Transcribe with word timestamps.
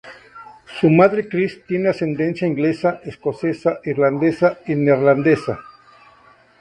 Su 0.79 0.89
madre 0.89 1.29
Kris 1.29 1.63
tiene 1.67 1.89
ascendencia 1.89 2.47
inglesa, 2.47 2.99
escocesa, 3.05 3.81
irlandesa 3.83 4.57
y 4.65 4.73
neerlandesa. 4.73 5.59